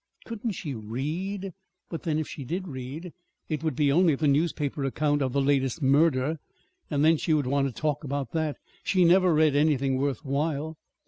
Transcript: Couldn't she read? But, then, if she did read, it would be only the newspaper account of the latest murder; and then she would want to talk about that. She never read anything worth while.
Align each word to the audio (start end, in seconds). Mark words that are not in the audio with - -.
Couldn't 0.25 0.53
she 0.53 0.73
read? 0.73 1.53
But, 1.87 2.01
then, 2.01 2.17
if 2.17 2.27
she 2.27 2.43
did 2.43 2.67
read, 2.67 3.13
it 3.49 3.61
would 3.63 3.75
be 3.75 3.91
only 3.91 4.15
the 4.15 4.27
newspaper 4.27 4.83
account 4.83 5.21
of 5.21 5.31
the 5.31 5.41
latest 5.43 5.79
murder; 5.79 6.39
and 6.89 7.05
then 7.05 7.17
she 7.17 7.35
would 7.35 7.45
want 7.45 7.67
to 7.67 7.81
talk 7.81 8.03
about 8.03 8.31
that. 8.31 8.57
She 8.83 9.05
never 9.05 9.31
read 9.31 9.55
anything 9.55 9.99
worth 9.99 10.25
while. 10.25 10.75